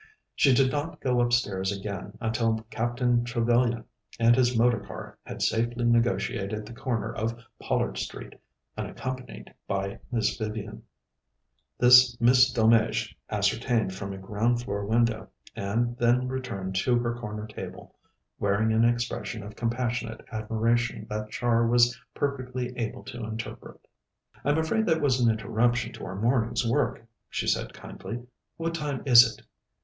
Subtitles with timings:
[0.33, 3.83] She did not go upstairs again until Captain Trevellyan
[4.19, 8.33] and his motor car had safely negotiated the corner of Pollard Street,
[8.75, 10.81] unaccompanied by Miss Vivian.
[11.77, 17.45] This Miss Delmege ascertained from a ground floor window, and then returned to her corner
[17.45, 17.93] table,
[18.39, 23.79] wearing an expression of compassionate admiration that Char was perfectly able to interpret.
[24.43, 28.25] "I'm afraid that was an interruption to our morning's work," she said kindly.
[28.57, 29.45] "What time is it?"